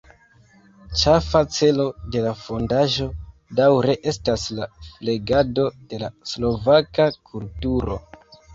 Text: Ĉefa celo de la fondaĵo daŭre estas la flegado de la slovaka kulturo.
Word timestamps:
Ĉefa 1.01 1.41
celo 1.57 1.85
de 2.15 2.23
la 2.27 2.31
fondaĵo 2.45 3.07
daŭre 3.61 3.97
estas 4.13 4.47
la 4.61 4.71
flegado 4.89 5.69
de 5.93 6.03
la 6.07 6.13
slovaka 6.35 7.11
kulturo. 7.33 8.03